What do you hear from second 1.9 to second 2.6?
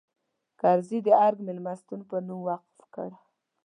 په نوم